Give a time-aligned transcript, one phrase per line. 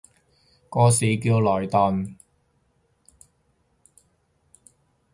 [0.71, 2.15] 個市叫萊頓